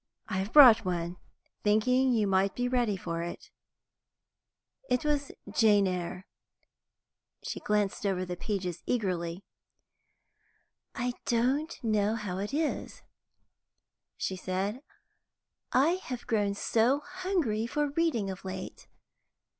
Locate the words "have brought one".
0.39-1.17